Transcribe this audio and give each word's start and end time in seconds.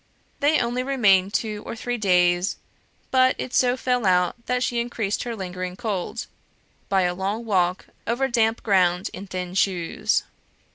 They 0.39 0.59
only 0.59 0.81
remained 0.81 1.31
two 1.31 1.61
or 1.63 1.75
three 1.75 1.99
days, 1.99 2.57
but 3.11 3.35
it 3.37 3.53
so 3.53 3.77
fell 3.77 4.03
out 4.03 4.47
that 4.47 4.63
she 4.63 4.79
increased 4.81 5.21
her 5.25 5.35
lingering 5.35 5.75
cold, 5.75 6.25
by 6.89 7.03
a 7.03 7.13
long 7.13 7.45
walk 7.45 7.85
over 8.07 8.27
damp 8.27 8.63
ground 8.63 9.11
in 9.13 9.27
thin 9.27 9.53
shoes. 9.53 10.23